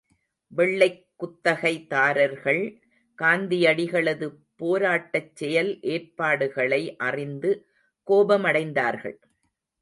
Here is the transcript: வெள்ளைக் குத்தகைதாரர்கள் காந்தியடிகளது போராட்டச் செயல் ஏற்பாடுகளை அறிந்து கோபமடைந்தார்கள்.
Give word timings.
வெள்ளைக் 0.51 1.09
குத்தகைதாரர்கள் 1.19 2.61
காந்தியடிகளது 3.19 4.27
போராட்டச் 4.55 5.35
செயல் 5.35 5.81
ஏற்பாடுகளை 5.81 6.95
அறிந்து 7.07 7.51
கோபமடைந்தார்கள். 8.07 9.17